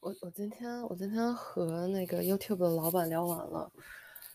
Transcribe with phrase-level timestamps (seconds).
[0.00, 3.70] 我我今天我今天和那个 YouTube 的老板聊完了，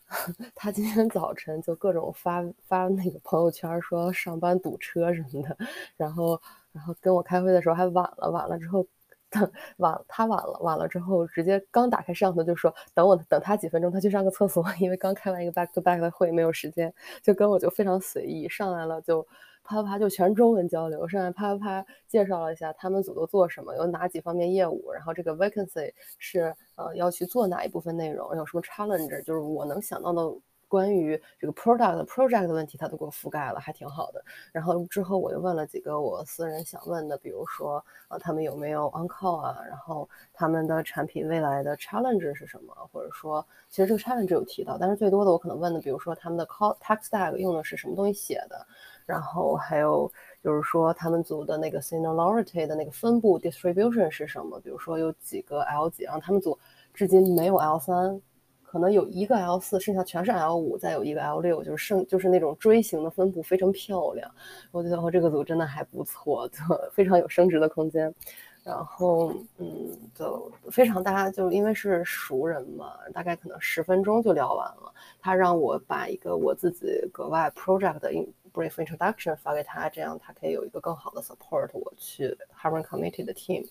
[0.54, 5.56] 他今天早晨就各种发发那个朋友圈说上班堵车什么的，
[5.96, 6.40] 然后
[6.72, 8.84] 然后跟我开会的时候还晚了，晚了之后
[9.30, 16.92] 他晚他晚了晚了之后直接刚打开摄像头就说等我等他几分钟，他去上个厕所，因为刚开完一个 back to back 的会没有时间，
[17.22, 19.26] 就跟我就非常随意上来了就。
[19.70, 30.28] 啪啪啪就全中文交流，上来啪啪啪介绍了一下他们组都做什么，有哪几方面业务，然后这个 vacancy 是呃要去做哪一部分内容，有什么 challenge，就是我能想到的
[30.66, 34.20] 关于这个 product project 的问题，他都给我覆盖了，还挺好的。
[34.52, 48.66] 然后之后我又问了几个我私人想问的，比如说呃他们有没有 on call 啊，然后他们的产品未来的 challenge 是什么，或者说其实这个 challenge 有提到，但是最多的我可能问的，比如说他们的 call text tag 用的是什么东西写的。
[49.10, 50.10] 然后还有
[50.40, 54.60] 就是说，他们组的那个 seniority 的那个分布 distribution 是什么？
[54.60, 56.56] 比如说有几个 L 几，然后他们组
[56.94, 58.22] 至今没有 L 三，
[58.62, 64.30] 可能有一个 L 四，剩下全是 L 五，再有一个 L 六，就是剩就是那种锥形的分布，非常漂亮。
[64.70, 66.58] 我觉得我这个组真的还不错，就
[66.92, 68.14] 非常有升值的空间。
[68.62, 69.66] 然后嗯，
[70.14, 74.92] 就非常大家就因为是熟人嘛，大概可能十分钟就聊完了。
[75.18, 78.12] 他让我把一个我自己格外 project 的
[78.52, 83.66] brief introduction 发给他，这样他可以有一个更好的 support 我去 hiring committee 的 team。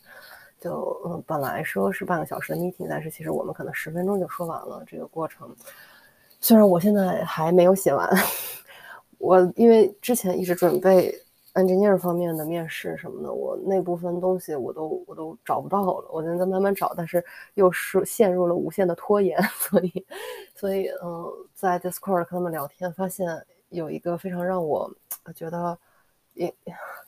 [0.60, 5.56] 就嗯，本来说是半个小时的 meeting，但是其实我们可能十分钟就说完了这个过程。
[6.42, 8.10] 虽然我现在还没有写完，
[9.20, 11.18] 我因为之前一直准备
[11.54, 20.06] engineer 方面的面试什么的，我那部分东西我都我都找不到了，我现在慢慢找，但是又是陷入了无限的拖延， 所以
[20.56, 23.46] 所以嗯，在 Discord 跟他们聊天发现。
[23.70, 24.92] 有一个非常让我
[25.36, 25.78] 觉得
[26.34, 26.54] 也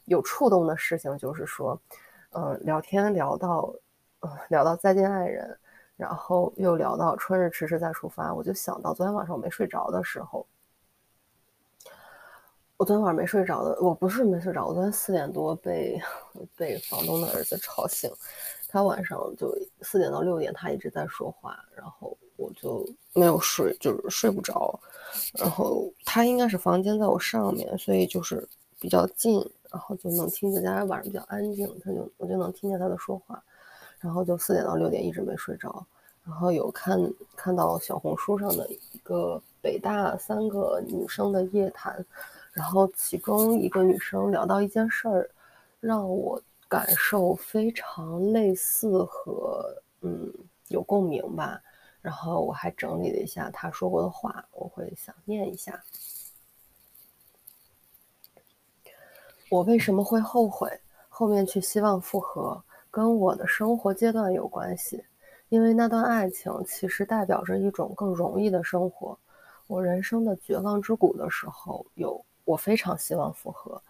[0.05, 1.79] 有触动的事情，就是说，
[2.31, 3.73] 嗯，聊天聊到，
[4.21, 5.57] 嗯，聊到再见爱人，
[5.95, 10.45] 然后又聊到春日迟迟再出发，我就想到昨天晚上我没睡着的时候，
[12.77, 16.01] 我昨天晚上没睡着的，我不是没睡着，我昨天四点多被
[16.55, 18.11] 被房东的儿子吵醒，
[18.67, 24.79] 他晚上就四点到六点他一直在说话，然后我就没有睡，就是睡不着。
[25.37, 28.47] 然后他应该是房间在我上面，所以就是
[28.79, 30.63] 比较近，然后就能听见。
[30.63, 33.41] 加上晚上比较安静，他就我就能听见他的说话。
[33.99, 35.85] 然后就四点到六点一直没睡着。
[36.23, 36.99] 然后有看
[37.35, 42.03] 看到小红书上的一个北大三个女生的夜谈，
[42.53, 45.29] 然后其中一个女生聊到一件事儿，
[45.79, 49.65] 让我感受非常类似和
[50.01, 50.31] 嗯
[50.69, 51.61] 有共鸣吧。
[52.01, 55.83] 然后我还整理了一下他说过的话，我会想念一下。
[59.49, 60.79] 我为什么会后悔？
[61.09, 65.03] 后面去希望复合，跟我的生活阶段有关系。
[65.49, 69.17] 因为那段爱情其实代表着一种更容易的生活。
[69.67, 73.81] 我人生的绝望之谷的时候，有我非常希望复合。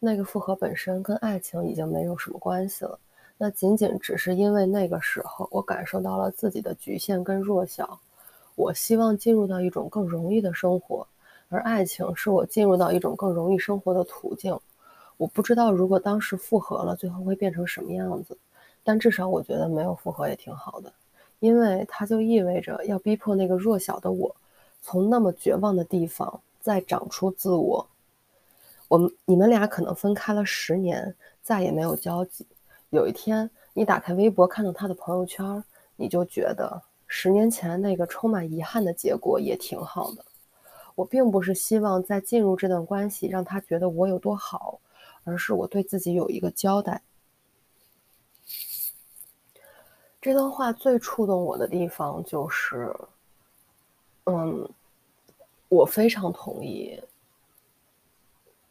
[0.00, 2.98] 那个复合本身跟爱情已经没有什么关系了。
[3.38, 8.00] 那仅仅只是因为那个时候我感受到了自己的局限跟弱小，
[8.54, 11.06] 我希望进入到一种更容易的生活，
[11.48, 14.58] 而爱情是我进入到一种更容易生活的途径。
[15.18, 18.36] 我不知道如果当时复合了，最后会变成什么样子，
[18.82, 20.92] 但至少我觉得没有复合也挺好的，
[21.40, 24.34] 因为它就意味着要逼迫那个弱小的我，
[24.80, 27.86] 从那么绝望的地方再长出自我。
[28.88, 32.46] 我们你们俩可能分开了十年，再也没有交集。
[32.90, 35.62] 有一天，你打开微博看到他的朋友圈，
[35.96, 40.24] 你就觉得十年前那个充满遗憾的结果也挺好的。
[40.94, 44.80] 我并不是希望在进入这段关系让他觉得我有多好，
[45.24, 47.02] 而是我对自己有一个交代。
[50.20, 52.94] 这段话最触动我的地方就是，
[54.24, 54.68] 嗯，
[55.68, 57.00] 我非常同意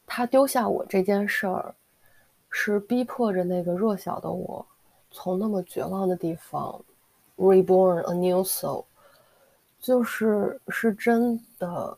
[0.07, 1.75] 他丢下我这件事儿。
[2.57, 4.65] 是逼迫着那个弱小的我，
[5.11, 6.81] 从那么绝望的地方
[7.35, 8.85] reborn a new soul，
[9.77, 11.97] 就是是真的，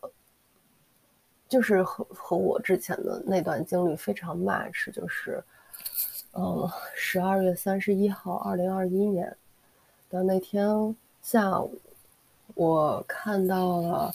[1.48, 5.40] 就是和和我之前的那段经历非常 match，就是，
[6.32, 9.36] 嗯，十二月三十一号，二零二一年
[10.10, 10.68] 的那天
[11.22, 11.80] 下午，
[12.56, 14.12] 我看到了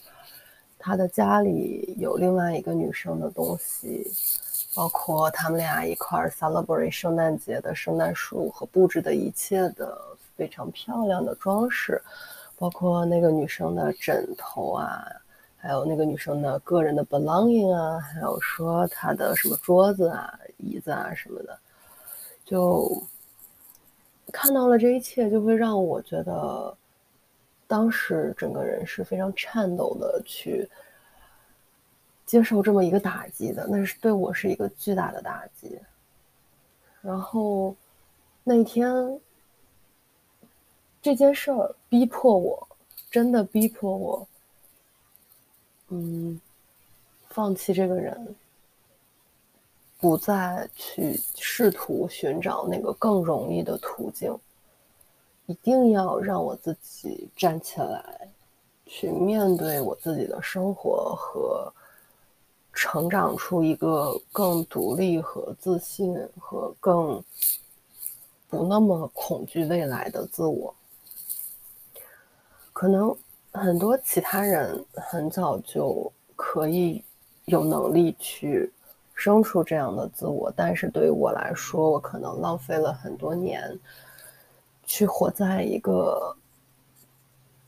[0.77, 4.11] 他的家里有另外一个女生的东西。
[4.75, 9.97] 包括他们俩一块儿 celebrate 圣诞节的圣诞树和布置的一切的
[10.35, 12.01] 非常漂亮的装饰，
[12.57, 15.05] 包括那个女生的枕头啊，
[15.57, 21.57] 还有那个女生的个人的 belonging 啊，还有说她的什么桌子啊、椅子啊什么的，
[22.43, 23.01] 就
[24.31, 26.75] 看到了这一切，就会让我觉得，
[27.67, 30.67] 当时整个人是非常颤抖的去
[32.25, 35.79] 接受这么一个打击的，那是对我是一个巨大的打击。
[37.01, 37.75] 然后
[38.43, 39.19] 那天
[41.01, 42.67] 这件事儿逼迫我，
[43.11, 44.27] 真的逼迫我，
[45.89, 46.39] 嗯，
[47.29, 48.35] 放弃这个人。
[49.99, 54.37] 不再去试图寻找那个更容易的途径，
[55.45, 58.27] 一定要让我自己站起来，
[58.85, 61.73] 去面对我自己的生活和
[62.73, 67.23] 成长出一个更独立和自信和更
[68.49, 70.73] 不那么恐惧未来的自我。
[72.73, 73.15] 可能
[73.51, 77.03] 很多其他人很早就可以
[77.45, 78.71] 有能力去。
[79.15, 83.79] 生出这样的自我，但是对于我来说，我可能浪费了很多年，
[84.87, 86.35] 去活在一个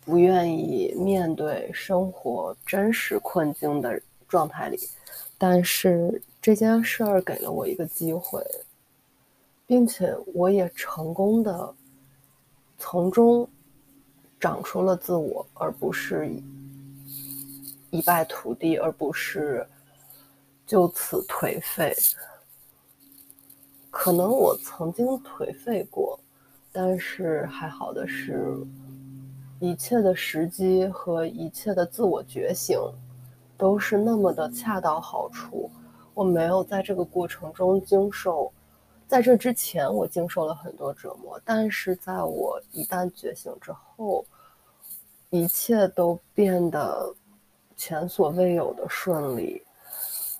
[0.04, 4.80] 不愿意面对生活真实困境的状态里。
[5.38, 8.42] 但是这件事儿给了我一个机会，
[9.66, 11.74] 并且我也成功的
[12.78, 13.48] 从中
[14.40, 16.30] 长出了自我，而不是
[17.92, 19.66] 一败涂地，而不是。
[20.68, 21.96] 就此颓废，
[23.92, 26.20] 可能我曾经颓废过，
[26.72, 28.58] 但是还好的是，
[29.60, 32.80] 一切的时机和一切的自我觉醒，
[33.58, 35.70] 都是那么的恰到好处。
[36.14, 38.52] 我没有在这个过程中经受，
[39.08, 44.26] 在这之前我经受了很多折磨，但是在我一旦觉醒之后，
[45.30, 47.14] 一切都变得
[47.76, 49.62] 前所未有的顺利。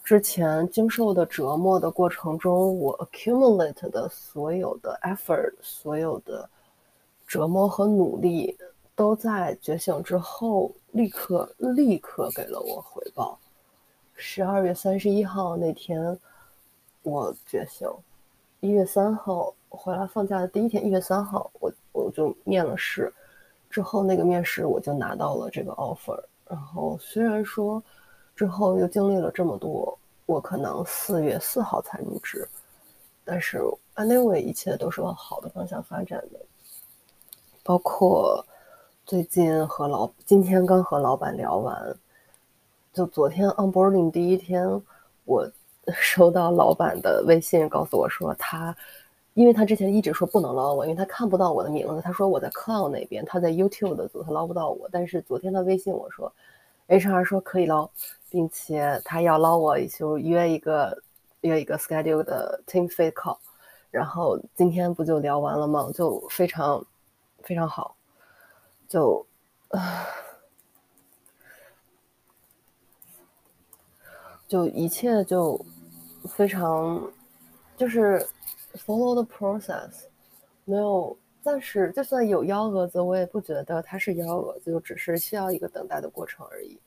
[0.02, 6.48] 之前经受的折磨的过程中，我 accumulate 的所有的 effort，所有的
[7.28, 8.56] 折磨和努力，
[8.96, 13.38] 都在觉醒之后立刻立刻给了我回报。
[14.14, 16.18] 十二月三十一号那天，
[17.04, 17.90] 我觉醒；
[18.60, 23.14] 一月三号回来放假的第一天，一月三号我我就面了试，
[23.70, 26.24] 之后那个面试我就拿到了这个 offer。
[26.48, 27.84] 然后虽然说。
[28.36, 32.46] 之后又经历了这么多，我可能四月四号才入职，
[33.24, 33.62] 但是
[33.96, 36.40] anyway 一切都是往好的方向发展的。
[37.64, 38.46] 包括
[39.06, 41.96] 最近和老今天刚和老板聊完，
[42.92, 44.68] 就昨天 onboarding 第一天，
[45.26, 45.48] 我
[45.94, 48.76] 收到老板的微信，告诉我说他，
[49.36, 54.90] 因为他之前一直说不能捞我，因为他看不到我的名字，他说我在 cloud 那边，他在 YouTube 的组，他捞不到我。
[54.92, 56.34] 但是昨天他微信我说
[56.88, 57.90] ，HR 说可以捞。
[58.32, 61.02] 并且他要捞我，就约一个
[61.42, 63.38] 约一个 schedule 的 team fit call，
[63.92, 65.90] 然后今天不就聊完了吗？
[65.94, 66.84] 就非常
[67.44, 67.96] 非常好，
[68.88, 69.26] 就
[69.70, 70.08] 啊，
[74.48, 75.64] 就一切就
[76.28, 77.12] 非常
[77.76, 78.26] 就是
[78.74, 80.06] follow the process，
[80.64, 86.80] 没有暂时就算有幺蛾子，我也不觉得它是幺蛾子，就只是需要一个等待的过程而已。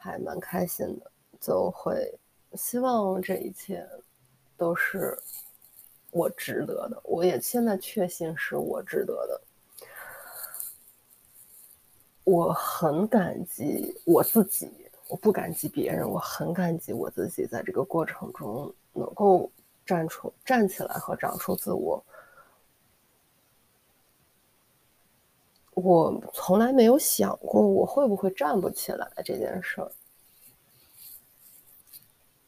[0.00, 1.10] 还蛮开心的，
[1.40, 2.16] 就会
[2.54, 3.84] 希望这一切
[4.56, 5.18] 都是
[6.12, 7.00] 我值得的。
[7.02, 9.40] 我也现在确信是我值得的。
[12.28, 14.70] 我很感激我自己，
[15.08, 19.50] 我不感激别人，我很感激我自己，在这个过程中能够
[19.86, 22.04] 站出、站起来和长出自我。
[25.72, 29.90] 我从来没有想过我会不会站不起来这件事儿，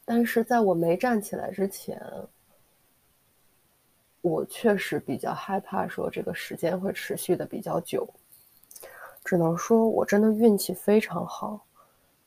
[0.05, 1.99] 但是在我没站起来之前，
[4.21, 8.07] 我确实比较害怕说这个时间会持续的比较久。
[9.23, 11.65] 只能说我真的运气非常好，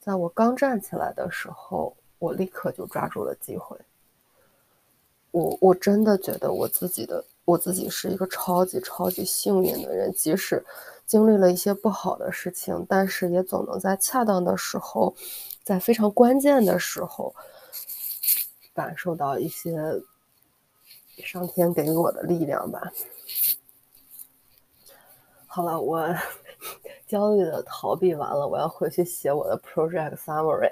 [0.01, 3.77] 在我刚站起来的时候，我立刻就抓住了机会。
[5.31, 10.65] 我我真的觉得我自己的我自己是一个超级超级幸运的人，即使。
[11.07, 15.15] 经历了一些不好的事情，但是也总能在恰当的时候，
[15.63, 17.35] 在非常关键的时候，
[18.73, 19.79] 感受到一些
[21.19, 22.91] 上天给我的力量吧。
[25.47, 26.09] 好了，我
[27.15, 30.69] 焦虑的逃避完了，我要回去写我的 project summary。